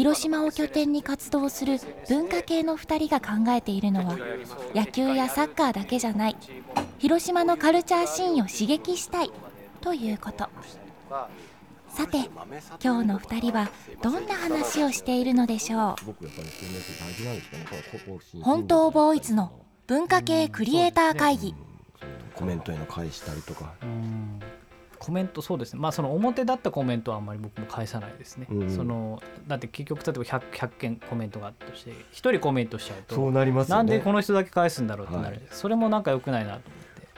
[0.00, 4.16] 広島を拠点に活動する文化系の2人が考えているのは
[4.74, 6.38] 野球やサッカーだけじゃない。
[6.98, 9.32] 広島のカルチャーシーンを刺激したい。
[9.82, 10.48] ということ。
[11.90, 12.30] さて
[12.82, 13.68] 今日の2人は
[14.02, 15.96] どんな話をしているのでしょう？
[18.40, 19.52] 本当ボーイズの
[19.86, 21.54] 文化系クリエイター会議。
[22.34, 23.74] コメントへの返したりとか
[25.00, 25.80] コメントそうですね。
[25.80, 36.60] まあその表だったコメントはあんまり僕も返さないですね、うん、そのだって結局例えば 100, 100件コメントがあったとして1人コメントしちゃうとそうなります、ね、なんでこの人だけ返すんだろうってなる、はい、それもなんかよくないなと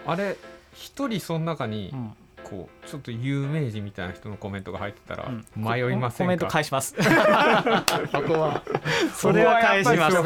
[0.07, 0.23] 思って。
[0.25, 0.37] あれ
[0.75, 1.93] 一人その中に
[2.53, 6.95] こうちょっと有名人みたいな人のコメントが入ってたら迷いませんか、コメント返します。
[7.01, 8.63] そこは。
[9.15, 10.17] それは返します。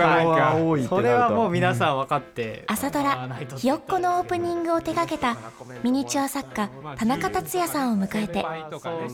[0.88, 5.36] それはもう皆さん分かって、朝ドラ「ひよっこ」のオープニングを手掛けた
[5.84, 8.44] ミニチュア作家田中達也さんを迎えて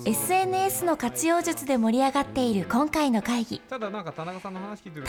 [0.09, 3.61] SNS の活用術で盛り上がっている今回の会議。
[3.69, 3.79] 田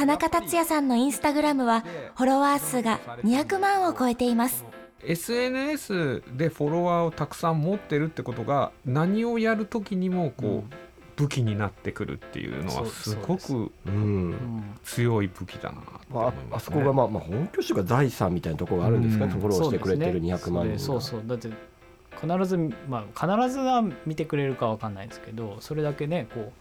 [0.06, 1.81] 中達也さんのインスタグラムは
[2.16, 4.66] フォロワー数が200万を超えています
[5.06, 10.70] SNS でフォロワーをたくさん持ってるってことが何をやる時にもこう、うん、
[11.16, 13.72] 武器になってくるっていうのはすごく
[14.84, 21.50] 強い武器だなまあ、あそこが、まあまあ、本拠地が財産みたいなところがあるんですかね、うん、フォローしてくれてる200万人そうそうだって
[22.22, 26.52] 必ず、まあ、必ずは見てくれるかわかんないですけどそれだけねこう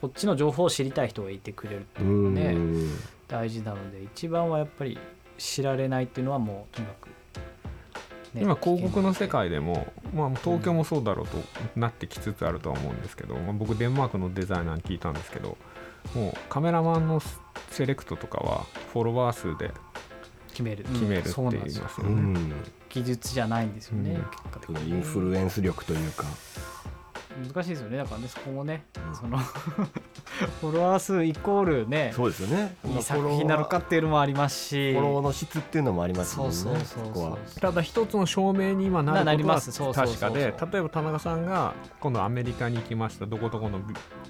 [0.00, 2.56] こっちの情報を知りたい人がいてくれるっていうのがね
[3.26, 4.96] 大事なので一番はやっぱり
[5.38, 7.08] 知られないっていうのはもうとにかく
[8.34, 11.38] ね、今広告の世界でも、まあ、東京もそうだろうと
[11.76, 15.56] なってきつつあるとは思うんですけど、まあ、僕デンマークのデザイナーに聞いたんですけど
[16.14, 17.22] もうカメラマンの
[17.70, 19.72] セレクトとかはフォロワー数で
[20.48, 20.84] 決める。
[20.84, 22.52] 決めるって言いますよね、うん、
[22.88, 24.20] 技術じゃないんですよね、
[24.68, 26.24] うん、インフルエンス力というか
[27.36, 27.98] 難しいですよね。
[27.98, 29.38] だからねそこもね、うん、その
[30.60, 32.76] フォロワー数イコールねそうですよね。
[32.86, 34.92] いい作品なのかっていうのもありますし。
[34.92, 43.26] フォローの質っていうのもありますよねそうそうそうただ一つの証明に今なることは確かで例えば田中さんが今度アメリカに行きました。
[43.26, 43.80] どこどこの、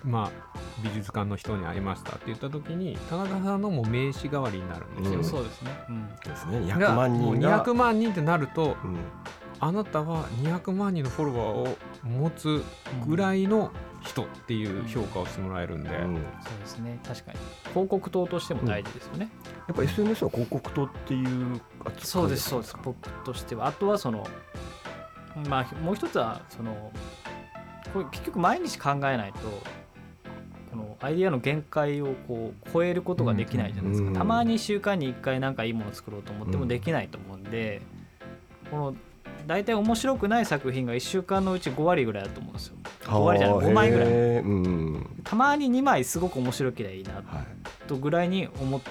[0.05, 6.59] まあ、美術館の人に会いましたって言った時に田中さんのも名刺代わりになるんですよ、うん、そうですね、うん、ですね。
[6.59, 7.65] 200万人が。
[7.65, 8.99] 200万人ってなると、うん
[9.61, 12.63] あなたは200万人のフォロワーを持つ
[13.07, 17.01] ぐらいの人っていう評価をしてもらえるんで、うん、そうですね。
[17.05, 17.39] 確かに。
[17.71, 19.31] 広告塔としても大事ですよね、
[19.67, 21.61] やっぱ SNS は広告塔っていう
[21.99, 22.77] そうですそうです。
[22.83, 23.67] 僕としては。
[23.67, 24.27] あとはその
[25.49, 26.93] まあもう一つはその
[27.93, 29.39] これ結局毎日考えないと
[30.71, 37.83] このアイディアの限界をこう超えることができないじゃないですか、うん、たまに1週間に1回なんかいいものを作ろうと思ってもできないと思うんで、
[38.71, 38.97] この
[39.49, 42.77] 大体面白くない作品が1週間のうち5割ぐらいだと思うんですよ。
[43.05, 44.15] 5割じゃない5枚ぐらい、う
[44.47, 47.25] ん、たまに2枚すごく面白ければいいな
[47.87, 48.91] とぐらいに思って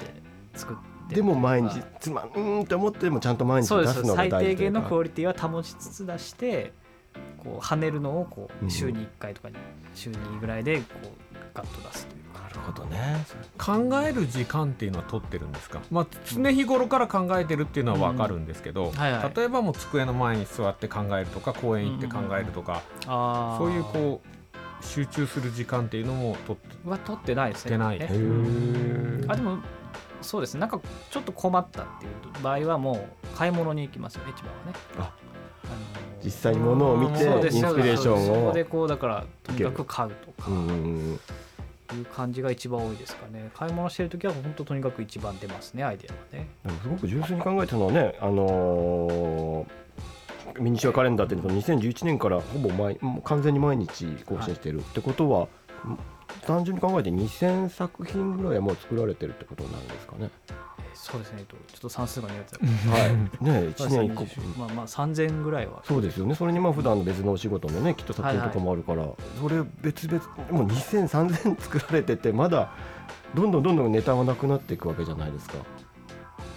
[0.55, 6.73] 作ってでも毎日つまうんって思ってもちゃんと毎日出すのが最低限のクオリティは保ちつつ出して
[7.37, 9.55] こう跳ねるのをこう週に1回とかに、
[9.93, 10.83] 週2ぐらいでこ
[11.26, 11.26] う
[11.57, 12.27] ガッと出すという。
[12.67, 13.25] ほどね。
[13.57, 22.83] 考える時間っていうのは取ってるんですか、まあ、常日頃から考えてるっていうのは分かるんですけど、はいはい、例えばもう机の前に座って考えるとか公園行って考えるとか、
[23.57, 27.77] そういうこう集中する時間っていうのも取っては取ってないですね。
[27.77, 28.01] ない。
[28.01, 28.07] あ
[29.35, 29.59] でも
[30.21, 30.61] そうですね。
[30.61, 30.79] なんか
[31.09, 34.25] ちょっと困ったっていう場合はもう買い物に行きますよ。
[34.25, 34.73] ね一番はね。
[34.99, 35.13] あ。
[36.23, 40.49] 実際に物を見てインスピレーションをそこでこうだからとにかく買うとか。
[41.95, 43.49] いう感じが一番多いですかね。
[43.53, 46.49] 買い物してる時は本当とにかく一番出ますねアイデアはね。
[46.81, 60.29] すごく純粋に考えたのはねあのー、ミニチュアカレンダーっていうの2011年からほぼ毎完全に毎日更新してるってことは、はい、単純に考えて2000作品ぐらいはもう作られてるってことなんですかね
[60.97, 63.15] そうですねちょっと算数が苦手はい。
[63.39, 64.25] ね1年1個。
[64.59, 65.83] まあまあ3000ぐらいは。
[65.85, 66.35] そうですよね。
[66.35, 70.21] それにまあ普段の別のお仕事のねきっと作品とかもあるから、はいはい、それ別々
[70.51, 72.71] もう2000、3000作られててまだ
[73.35, 75.55] どんどんどんどんネタはなくなっていくわけじゃないですか。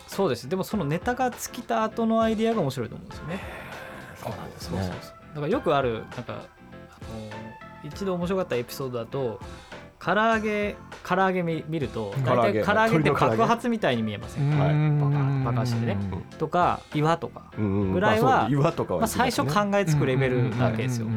[0.09, 0.49] そうです。
[0.49, 3.41] でもそのネタが尽きた後のアイディアが面白いと思うんですよね。
[4.17, 4.91] そうなんですね。
[5.35, 6.41] だからよくあるなんかあの
[7.85, 9.41] 一度面白かったエピソードだと
[10.01, 10.77] 唐揚げ
[11.11, 13.01] 唐揚げ見ると大体唐揚げ。
[13.01, 15.99] って爆発みたいに見えませんか、はい、爆発してね、
[16.39, 17.51] とか岩とか。
[17.57, 21.09] ぐらいは,、まあ、最初考えつくレベルなわけですよ。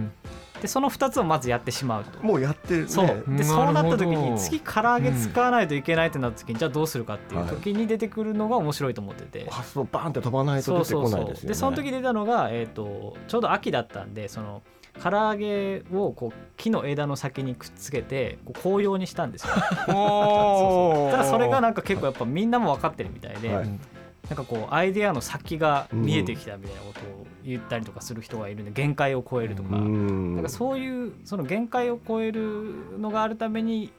[0.64, 2.24] でその2つをまずやってしまうと。
[2.26, 3.24] もうやってる、ね、そう。
[3.28, 11.48] でそうなった時に次唐揚げ使わないといけないってなった時に、じゃあどうするかっていう時に出てくるのが面白いと思ってて、発想バーンって飛ばないと出てこないですよね。
[11.50, 14.64] でその時出たのが、えーと、ちょうど秋だったんでその
[15.02, 19.54] 唐揚げをこう木の枝の先にくっつけてこう紅葉にしたんですよ。
[21.12, 29.76] ただそれがなんか結構やっぱみんなも分かってるみたいで、はい、なんかこうアイデアの先が見えてきたみたいなことを言ったりとかする人がいるんで限界を超えるとか。
[29.76, 33.92] なんかそういうその限界を超えるのがあるために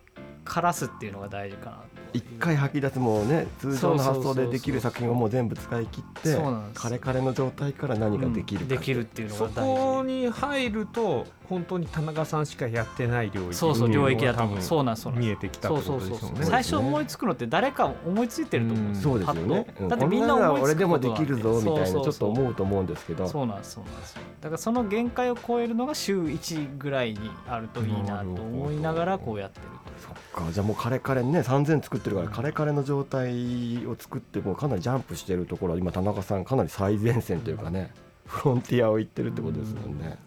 [0.44, 1.76] 枯らすっていうのが大事かな
[2.14, 6.38] 一回吐き出すもうね通常の発想でできる作品をもう全部使い切って
[6.72, 14.62] カレカレの状態から何ができるか、うん、できるっていうのがそこに入ると本当に田中さんしかやってない領域そうそう領域だと思う。
[14.62, 16.44] そうなんそう見えてきたってことですよね。
[16.44, 19.66] 最初思いつくのって誰か思いついてると思う、ん、そうですよね。
[19.88, 23.28] だってみんな思いつく俺でもできるぞみたいなちょっと思うと思うんですけど。
[23.28, 23.72] そうなんです。
[23.72, 23.84] そう。
[23.84, 24.14] なんです
[24.44, 29.66] だからその限界を超えるのが週1ぐらいにあるといいなと思いながらこうやってる
[29.98, 37.90] そっかじゃあもうカレカレね3000作ってるからカレカレの状態を作ってもうかなりジャンプしてるところは今田中さんかなり最前線というかね
[38.26, 40.18] フロンティアを行ってるってことですもんね。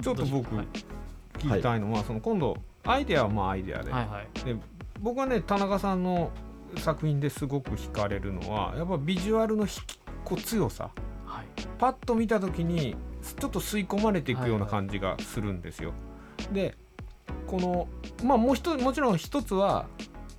[0.00, 3.90] ちょっと僕聞きたいのは、はい、その今度アイデアはまあアイデアで。
[3.90, 4.56] はいはい、で
[5.00, 6.30] 僕はね田中さんの
[6.78, 10.90] 作品ですごく惹かれるのはやっぱビジュアルの引きこ強さ、
[11.26, 11.46] はい、
[11.78, 12.96] パッと見た時に
[13.38, 15.90] ちょっと吸い込まれていくような感じがするんですよ。
[15.90, 15.94] は
[16.44, 16.78] いはい、で
[17.46, 17.88] この
[18.24, 19.86] まあもう一もちろん一つは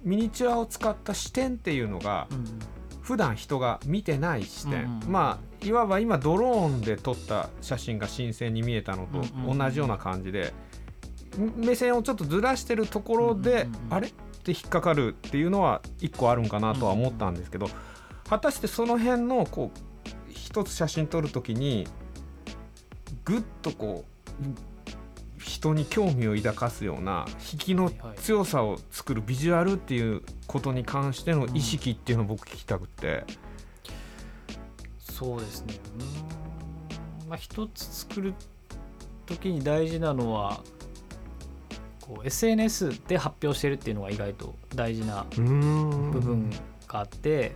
[0.04, 2.60] ミニチュアを使った視点っていうのが、うん、
[3.04, 9.24] 普段人が見てない視点、うんうん、まあいわば今ドローンで撮った写真が新鮮に見えたのと
[9.54, 10.54] 同じような感じで、
[11.56, 14.08] 目線をちょっとずらしてるところで、あれ？
[14.08, 14.12] っ
[14.44, 17.70] て引っかかるっていうのは一個あるんかなとは思ったんですけど、
[18.28, 19.80] 果たしてその辺のこう
[20.30, 21.88] 一つ写真撮る時に
[23.24, 24.04] ぐっとこ
[24.42, 24.73] う
[25.44, 33.26] 人に興味を抱かすような引きの強さを作るビジュアルっていうことに関しての意識っていうのを僕聞きたくて、
[35.10, 35.76] うん、そうですね。
[37.22, 37.30] うん。
[37.30, 38.34] まあ一つ作る
[39.26, 40.62] 時に大事なのは
[42.02, 46.50] こう SNS で発表してるっていうのが意外と大事な部分
[46.88, 47.54] があって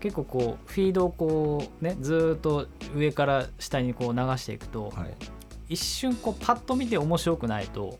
[0.00, 5.39] 結構こうフィードをこうねずっと上から下にこう流していくと、はい
[5.70, 7.98] 一瞬こうパッと見て面白くないと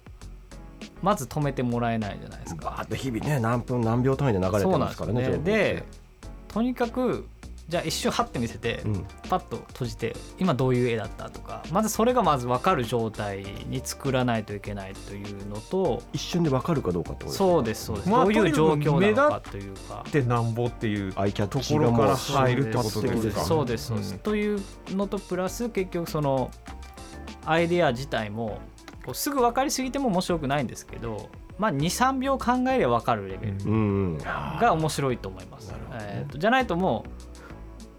[1.02, 2.66] まず止めてもらえないじゃないですか。
[2.66, 5.22] バーって日々ね何分何秒単位で流れてますからね。
[5.38, 5.84] で、ね、
[6.48, 7.26] とにかく
[7.68, 20.04] じゃあ一瞬はって見せて、うん、パッと閉じて今どういう絵だったとかまずそれがまず分かる状態に作らないといけないというのと一瞬で分かるかどうかってことですかそうですそうです、まあ、どういう状況なのかというか。
[20.10, 26.50] でなんぼっていうところから入るってことですかそうですそうです、うん、というのとプラス結局その
[27.44, 28.58] アイデア自体も
[29.04, 34.18] こうすぐ分かりすぎても面白くないんですけど、まあ、23秒考えれば分かるレベル
[34.60, 35.72] が面白いと思います。
[35.92, 37.30] えーと、じゃないともう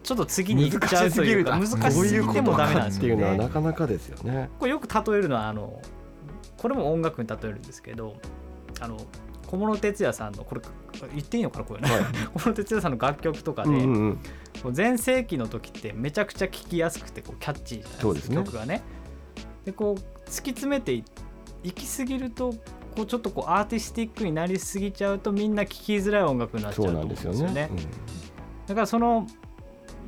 [0.03, 4.49] ちょっと次に行っちゃうというか難しすぎてもダメなんですよ、ね、っていうのはなかなかですよね。
[4.59, 5.81] これよく例えるのはあの
[6.57, 8.17] これも音楽に例えるんですけど
[8.79, 8.97] あの
[9.47, 10.61] 小室哲哉さんのこれ
[11.13, 14.19] 言っていいのかなこれね、はい、 小室哲哉さんの楽曲とかで、うん
[14.65, 18.81] うん、全盛期の時ってめちゃくちゃ聴きやすくてこうキャッチーじゃないですか、ね、曲がね。
[19.65, 20.93] でこう突き詰めて
[21.63, 22.53] いきすぎると
[22.95, 27.39] こうちょっとこうアーティスティックになりすぎちゃうとみんな聴きづらい音楽になっちゃうと思うんですよね。
[27.43, 27.69] よね。
[27.71, 27.77] うん、
[28.67, 29.27] だからその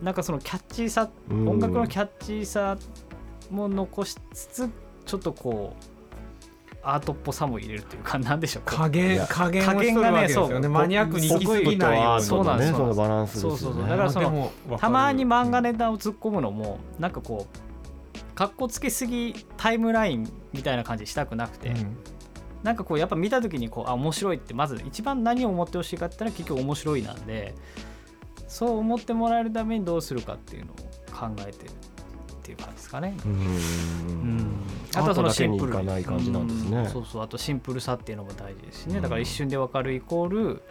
[0.01, 2.77] なんかそのキャッチーさ、音楽のキャッチーさ
[3.50, 4.69] も残しつつ
[5.05, 5.93] ちょっとこう
[6.86, 8.63] アートっぽさも入れるというか なんでしょう。
[8.65, 10.60] 加減加減加減がねそう。
[10.60, 13.88] ねマニアックに行き過ぎないそうなんですそのバランスそうそうそう。
[13.88, 17.57] だからそのたまに漫画ネタを突っ込むのもなんかこう
[18.36, 21.98] かっこつけすぎタイムラインみたいな感じしたくなくて、うん、
[22.63, 27.54] なんかこうやっぱ見た時にこうあ面白いってまず一番何を思ってほしいかって言ったら結局面白いなんで
[28.48, 30.75] そう思ってもらえるためにどうするかっていうのを
[31.12, 33.16] 考えてるっていう感じですかね。
[33.25, 34.52] うん。
[34.96, 37.24] あとはそのシンプルない感じなんですね、そうそう。
[37.24, 39.00] あとシンプルさっていうのも大事ですしね。
[39.00, 40.62] だから一瞬で分かるイコール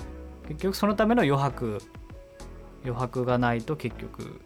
[0.49, 1.81] 結局そのための余白。
[2.85, 4.41] 余白がないと結局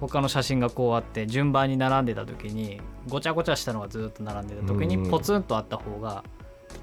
[0.00, 6.24] 他の写真がこうあって順番に並んでた時にごちゃごちゃしたのがずっと並んでた時にポツンとあった方が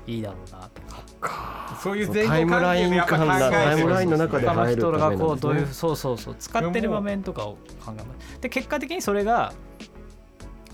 [0.05, 0.81] いいだろうなと
[1.19, 7.53] か、そういうタイムライン感がタイムラインの中で入る人がこうどういうそうそうそう使ってる場面とかを
[7.85, 8.41] 考えます。
[8.41, 9.53] で結果的にそれが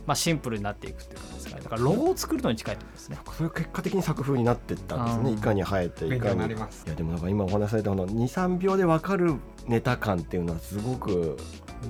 [0.06, 3.18] まあシンプルになっていくっていうかですかだからロゴを作るのに近いってことですね。
[3.38, 5.40] それ結果的に作風になってったんですね。
[5.40, 6.46] いかに生えていかに。
[6.46, 6.50] い
[6.88, 9.36] やでもなんか今お話しされたの23秒で分かる
[9.68, 11.38] ネタ感っていうのはすごく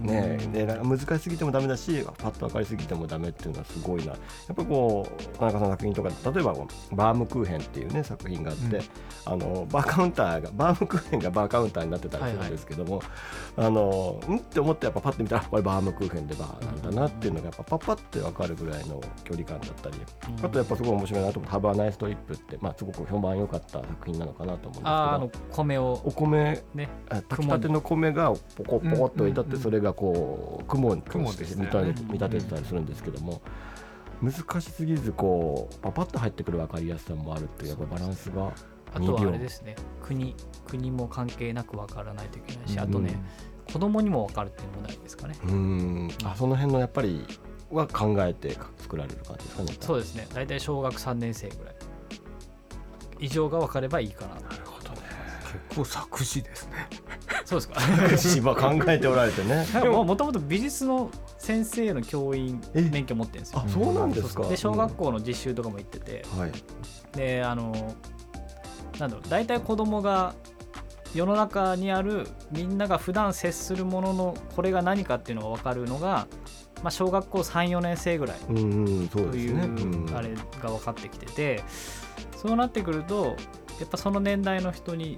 [0.01, 4.13] ねで難しすぎてもダメだしパッと分かりすぎてもダメっていうのはすごいな。
[4.13, 4.17] や
[4.51, 6.53] っぱりこう田中さんの作品とか例えば
[6.91, 8.83] バームクーヘンっていうね作品があって、うん、
[9.25, 19.97] あのバーカウンターがバームクーヘンがバーカウンターになってたりするんですけども、はいはい、あのんって思ってやっぱパッと見たらこれバームクーヘンでバーなんだなっていうのがやっぱパッパって分かるぐらいの距離感だったり、
[20.37, 24.81] うん、あとやっぱすごい面白いなと思う「ハバーナイストリップ」ってまあすごく評判良かった作品なのかなと思う
[25.21, 25.53] んですけど。
[25.53, 26.89] 米をお米ね
[27.29, 33.41] 炊きたての米がポコポコっと置いてあってそれがこう雲として見立ててたりするんですけども、
[34.21, 38.51] 難しすぎずこうパパッと入ってくる分かりやすさもあるっていうやっぱバランスが
[38.93, 39.75] あとはあれですね。
[40.01, 40.35] 国
[40.67, 43.19] 国も関係なく分からないといけないし、あとね
[43.71, 45.35] 子供にも分かるっていうのもないですかね。
[45.45, 46.09] うん。
[46.23, 47.25] あその辺のやっぱり
[47.71, 49.77] は考えて作られる感じですかね。
[49.79, 50.27] そうですね。
[50.33, 51.75] 大体小学3年生ぐらい。
[53.19, 54.72] 以上が分かればいいかななるほどね結
[55.75, 56.87] 構作詞ですね。
[57.45, 58.37] そうですか。
[58.37, 59.65] 今考えておられてね。
[59.81, 63.63] でももともと美術の先生の教員免許持ってるんですよ。
[63.65, 64.43] あそうなんですか。
[64.47, 66.51] で小学校の実習とかも行ってて、はい、
[67.15, 67.71] であの
[68.99, 70.35] なんだろう大体子供が
[71.13, 76.27] 世の中にあるみんなが普段接するもののこれが何かっていうのが分かるのが、
[76.81, 81.63] まあ、小学校34年生ぐらいというあれが分かってきてて
[82.35, 83.35] そうなってくると
[83.79, 85.17] やっぱその年代の人に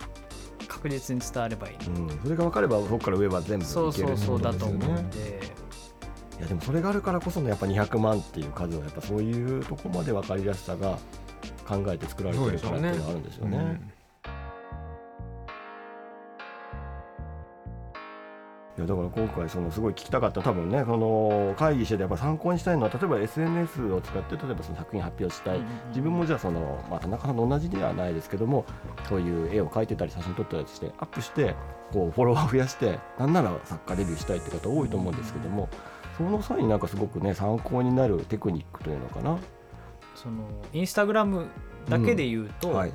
[0.68, 5.66] 確実に伝わればいい、うん、それが分かればそこから上は全部いける、ね、そうそうそうだと思うんで。
[6.38, 10.98] いやでもそれがあるからこそのやっぱ200万っていう数はやっぱそういうとこまで分かりやすさが
[11.66, 13.95] 考えて作られてるからっていうのがあるんですよね。
[18.78, 20.42] いやだから今回そのすごい聞きたかった。
[20.42, 28.66] 多分ねその会議しててやっぱ参考にしたいのは例えば SNS を使って例えばその作品発表したい、自分もじゃあその、まあ、田中さんと同じではないですけども
[29.08, 31.56] そういう絵を描いてたり写真撮ったりしてアップして
[31.94, 35.70] こうフォロワー増やしてなんなら作家デビューしたいって方多いと思うんですけども、
[36.18, 39.38] その際になんかすごくね参考になるテクニックというのかな。
[40.16, 41.48] そのインスタグラム
[41.90, 42.94] だけで言うと、うんはい、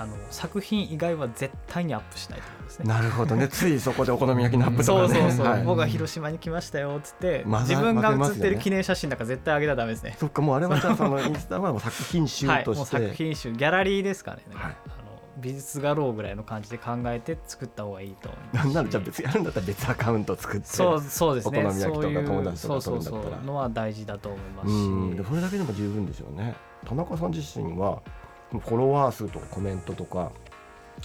[0.00, 2.84] あの作品以外は絶対にアップしないと思いますね。
[2.86, 3.48] なるほどね。
[3.50, 5.46] ついそこでお好み焼きのアップとか、ね、そうそうそう。
[5.46, 10.16] はい、僕は広島に来ましたよっつって、自分が写ってる記念写真なんか絶対あげたらダメですね。
[10.20, 14.42] そっかもうあれはじゃあそのインスタはもう作品集として、はい、作品集ギャラリーですかね。
[14.54, 18.64] はい、あの美術画廊ぐらいの感じで考えて作った方がいいと思います。
[18.66, 21.64] なんならじゃあ別やるんだったら別アカウント作って、そうそうですね。
[21.64, 26.54] お好み焼きとか友達とかそうそうそうのは大事だと思いますし、それだけでも十分ですよね。
[26.86, 28.02] 田中さん自身は
[28.50, 30.32] フォロワー数とかコメントとか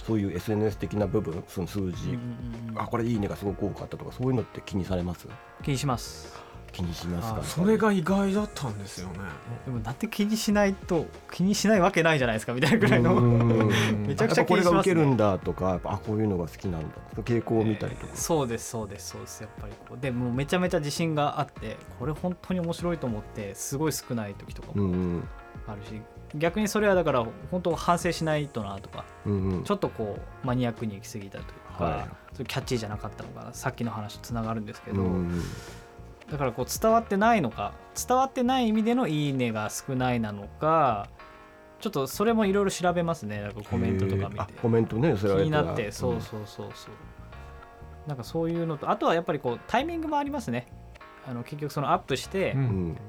[0.06, 5.28] そういう SNS 的な部分その数字、うんうんうん、あこれいいねがすごく多かったとかそういうのって気にされます？
[5.62, 6.44] 気にします。
[6.74, 9.20] 気にしますかそれが意外だったんですよね。
[9.64, 13.14] でもだって気にしないと気にしないわけないじゃないですかみたいなぐらいの。
[14.04, 16.88] めちゃくちゃ気にします、ね、これが受けるんだとかあこういうのが好きなんだ
[17.22, 20.00] 傾向を見たりとか、えー、そうですそうですそうですやっぱりこう。
[20.00, 25.22] でもめちゃめちゃ自信があってこれ本当に面白いと思ってすごい少ない時とかも
[25.68, 26.02] あるし、
[26.34, 35.42] 逆にそれはだから本当反省しないとなとか、うんうん、ちょっとこうマニアックに行き過ぎたというか、はい、それキャッチーじゃなかったのかさっきの話とつながるんですけど、うんうん、
[36.30, 41.08] だからこう伝わってないのか伝わってない意味での「いいね」が少ないなのか
[41.80, 44.52] ちょっとそれもいろいろ調べますねなんかコメントとか見て。
[44.60, 50.66] コメントねそれ気になってそうそうそうそう、うん、なんかそういうのとあとはやっぱりこうタイミングもありますね。
[51.26, 52.54] あの結局そのアップして、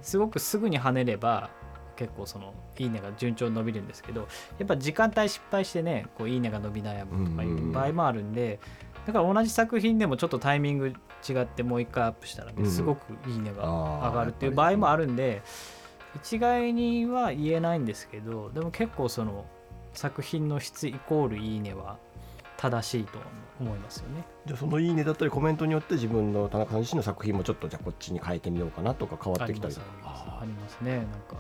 [0.02, 1.50] すごくすぐに跳ねれば
[1.96, 8.60] 結構そのいいねが順調に伸びるんですけどやっぱ時間帯失敗してねこういいねが伸び悩むとかいう場合もあるんで、
[9.06, 10.94] だから同じ作品でもちょっとタイミング
[11.28, 15.42] 違ってもう一回アップしたらね、すごくいいねが上がるっていう場合もあるんで
[16.16, 19.46] 一概には言えないんですけどでも結構その
[19.94, 21.98] 作品の質イコールいいねは
[22.58, 23.20] 正しいと
[23.60, 24.24] 思いますよね。
[24.46, 30.98] じゃあそのいいねだったりコメントによって自分の田中さん自身の作品もちょっとじゃあこっちに変えてみようかなとか変わってきたりありますね。
[30.98, 31.36] なんか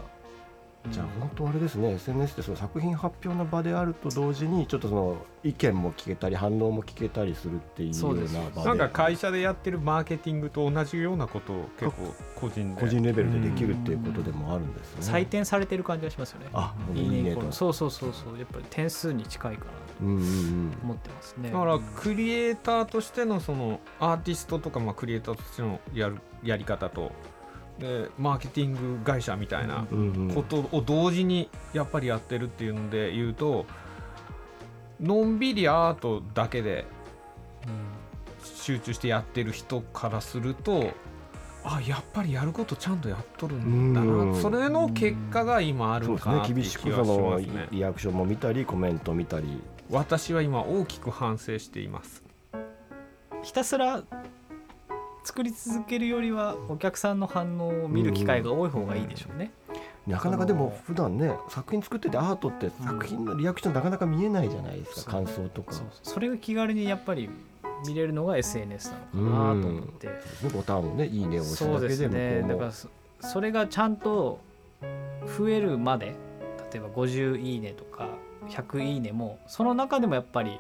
[0.92, 8.22] じゃあ本当あれですね SNS ってその作品発表の場であると同時にちょっとその意見も聞けたり反応も聞けたりするっていうような
[8.56, 8.70] 場で。
[8.70, 15.20] なんか会社でやってるマーケティングと同じようなことを結構個人個人レベルでできるっていうことでもあるんですね。
[15.20, 16.48] 採点されてる感じがしますよね。
[16.54, 17.52] あいいねと。
[17.52, 18.38] そうそうそうそう。
[18.38, 27.14] やっぱり点数に近いかなと思ってますね、だからクリエイターとしてのそのアーティストとかまあクリエイターとしてのやるやり方と
[27.80, 29.86] でマーケティング会社みたいな
[30.34, 33.66] ことを同時にやっぱりやってるっていうので言うと
[35.02, 36.86] のんびりアートだけで
[38.44, 40.92] 集中してやってる人からすると
[41.66, 44.40] あやっぱりやることちゃんとやっとるんだな。
[44.40, 47.42] それの結果が今あるかなって厳しくその
[47.72, 49.62] リアクションも見たりコメント見たり。
[49.90, 52.24] 私は今大きく反省しています。
[53.42, 54.04] ひたすら
[55.26, 59.52] 作り続けるよりはお客さんの反応を見る機会が多い方がいいでしょうね、
[60.08, 65.74] なかなかでも普段ね作品作っててアートって作品のリアクションなかなか見えないじゃないですか、感想とか。
[66.04, 67.30] それが気軽にやっぱり
[67.88, 70.10] 見れるのが SNS なのかなと思って、
[70.54, 72.46] ボタンをねいいねを押すだけでね。
[72.48, 72.72] だから
[73.28, 74.40] それがちゃんと
[75.38, 76.16] 増えるまで
[76.72, 78.10] 例えば50いいねとか
[78.50, 80.60] 100いいねもその中でもやっぱり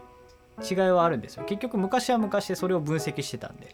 [0.63, 1.43] 違いはあるんですよ。
[1.45, 3.73] 結局昔は昔でそれを分析してたんで。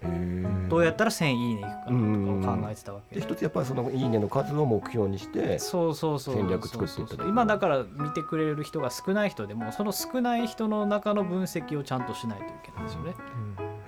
[0.71, 3.15] どうやったら1000いいねいくかとかを考えてたわけ。
[3.15, 6.35] で一つやっぱりそのいいねの数を目標にしてそうそうそう。
[6.35, 13.15] 戦略作っていった今だから見てくれる人が少ない人でもその少ない人の中の分析をちゃんとしないといけないですよね、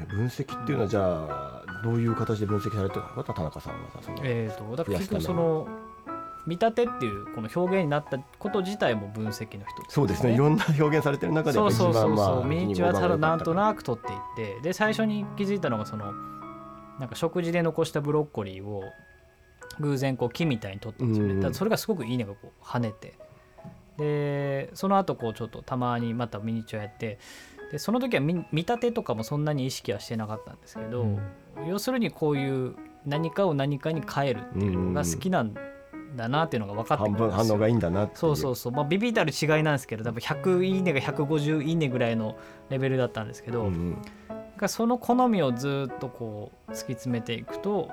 [0.02, 5.68] うん、分析っていうのはじゃあどういう形で分析されてるのか田中さんはそのえっ、ー、とだから結局その
[6.46, 10.34] 見立てっていうこの表現になったこと自体も分析の一つ、ね、そうですね。
[10.34, 14.62] いろんな表現されてる中でそうそうそうそう、ミニチュアただなんとなく取っていって。
[14.62, 16.12] で最初に気づいたのがその
[17.00, 18.84] なんか食事で残したブロッコリーを
[19.80, 21.16] 偶然こう木みたいに取ったんで。
[21.16, 23.14] すよね、だそれがすごくいいねがこう跳ねて。
[23.98, 27.20] でその後こうちょっとたまにまたミニチュアやって。
[27.72, 31.20] でその時は見立てとかもそんなに意識はしてなかったんですけど、うん、
[31.68, 35.56] 要するにこういう何かを何かに変えるっていうのが好きなん
[36.16, 42.38] だなっていうのが分かって半分反応がいいんだなそうそうそうまあビビたる違いなんですけど多分100いいねが150いいねぐらいの
[42.70, 43.98] レベルだったんですけど、うん
[44.60, 47.90] うん、その好みをずっとこう突き詰めていくと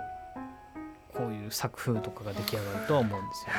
[1.20, 3.52] こういう作風とかが出来上がると思うんですよ。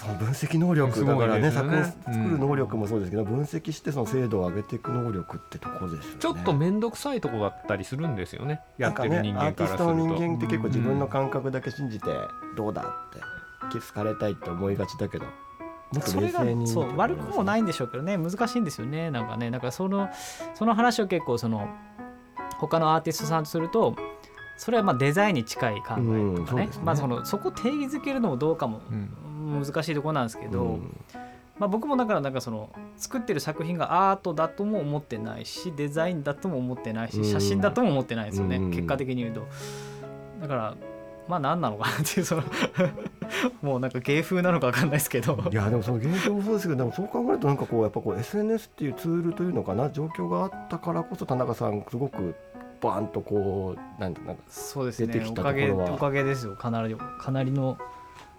[0.00, 6.20] その分析能力だからね、ね、作品作る能力もそうですけど、うん、分析してその精度を上げていく能力ってところですよね。
[6.20, 8.60] ちょっと面倒くさいとこだったりするんですよね。
[8.78, 9.94] やってる人間からすると。
[9.94, 12.10] ね、アーティストの人間って結構自分の感覚だけ信じて
[12.56, 13.33] どうだって
[13.72, 15.26] 好かれたいって思いがちだけど
[16.00, 19.50] それがそう悪くもないんでしょうけどね難しいんですよねなんかね。
[19.50, 20.08] だからその
[20.54, 21.68] その話を結構その
[22.58, 23.96] 他のアーティストさんとすると
[24.56, 28.80] それはまあデザインに近い考えとかね,、まあ、そのそこ定義づけるのもどうかも
[29.62, 30.78] 難しいところなんですけど、
[31.58, 39.46] まあ、僕もだからなんかその作ってる作品がアートだとも思ってないしデザインだとも思ってないし写真だとも思ってないですよね、結果的に言うと。
[40.40, 40.76] だから
[41.28, 42.42] まあ何なのかなっていうその
[43.62, 45.38] もうなんか芸風なのか分かんないですけど。
[45.50, 52.34] いやでもその芸風もそうですけどでもそう考えるとなんかこうやっぱこう SNS っていうツールというのかな状況があったからこそ田中さんすごく
[52.80, 55.26] バーンとこうなんなんかそうですね。
[55.28, 56.56] おかげおかげですよ。
[56.56, 57.78] かなりかなりの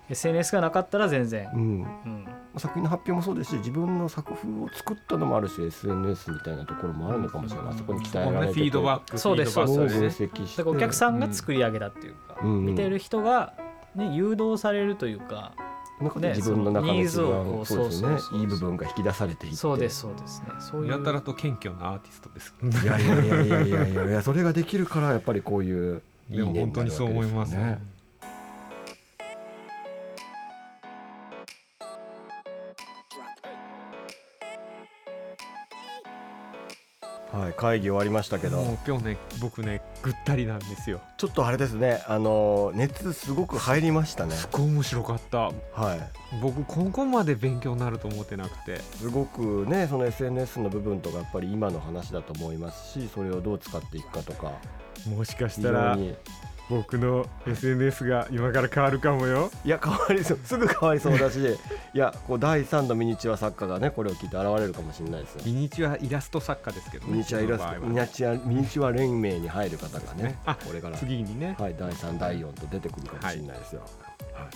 [0.10, 1.64] SNS がなかったら全然、うん、う
[2.10, 10.28] ん、作品の発表もそうですし自分の作風を作ったのもあるし SNS みたいなところもあるのかもしれない、うん、そこに鍛えられてフィードバックそうですそうです。
[10.28, 13.54] 分析してお客さんが作り上げたっていうか、うん、見てる人が、
[13.96, 15.54] ね、誘導されるというか
[16.02, 18.02] なんね、自分の中の一番そうです
[18.34, 19.56] ねいい部分が引き出されていて。
[19.56, 20.42] そうですそうです。
[20.42, 22.54] ねそういうやたらと謙虚なアーティストです。
[22.62, 27.56] いやいやいやいやいやいやいやそれができるからやっぱりこういういいね本当にそう思います。
[27.56, 27.80] ね
[37.36, 38.62] はい、会議終わりましたけど。
[38.62, 41.02] もう今日ね僕ねぐったりなんですよ。
[41.18, 44.34] ちょっとあれですねあの熱すごく入りましたね。
[44.34, 45.40] すごい面白かった。
[45.40, 46.40] はい。
[46.42, 48.80] 僕ここまで勉強になると思ってなくて。
[48.80, 54.54] すごくねその SNS の部分とかやっぱり今の話だと思いますしそれをどう使っていくかとか。
[55.06, 55.98] もしかしたら
[56.70, 59.52] 僕の SNS が今から変わるかもよ。
[59.64, 60.40] いや変わりそう。
[60.44, 61.40] すぐ変わりそうだし
[61.94, 65.42] いやこう第3のミニチュア作家がねこれを聞いて現れるかもしれないですよ。
[65.46, 70.98] ミニチュアイラスト作家ですけど、ね、ミニチュアイラスト、ミニチュアミニチュア連盟に入る方がね、ね、あこれから。
[70.98, 73.82] 次にね、はい、第3第4と出てくるかもしれないですよ、
[74.34, 74.52] はい、はい。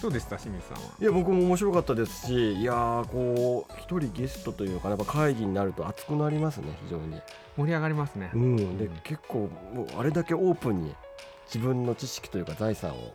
[0.00, 0.80] どうでした清水さんは？
[1.00, 7.20] いや僕も面白かったですしいやこう一人ゲストというかやっぱ会議になると熱くなりますね非常に。
[7.56, 8.30] 盛り上がりますね。
[8.32, 8.78] うん。
[8.78, 10.94] で結構もうあれだけオープンに
[11.52, 13.14] 自分の知識というか財産を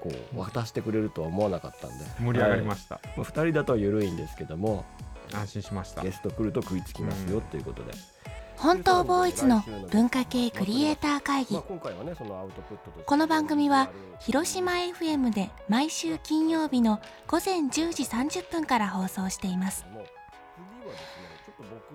[0.00, 2.04] こう渡してくれるとは思わなかったんで。
[2.20, 4.84] 盛り上がりました、はい、2人だと緩いんですけども
[5.32, 6.02] 安心しました。
[6.02, 7.92] ゲスト来ると食いつきますよということで。
[8.56, 11.56] 本当ボーイズの文化系クリエイター会議。
[13.06, 13.88] この番組は
[14.18, 19.86] 広島 FM で毎週金曜日の午前10時30分から放送しています。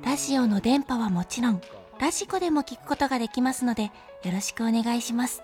[0.03, 1.61] ラジオの電波はもちろん
[1.99, 3.91] ラジコでも聞くことができますので
[4.23, 5.43] よろしくお願いします。